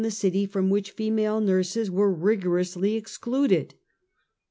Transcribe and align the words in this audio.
the 0.01 0.09
city 0.09 0.47
from 0.47 0.71
which 0.71 0.89
female 0.89 1.39
nurses 1.39 1.91
were 1.91 2.11
rigorously 2.11 2.97
ex 2.97 3.19
clud 3.19 3.51
ed. 3.51 3.75